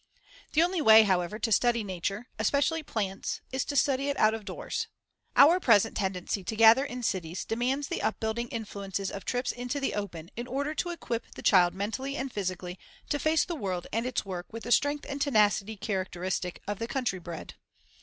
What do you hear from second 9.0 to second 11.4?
of trips into the open in order to equip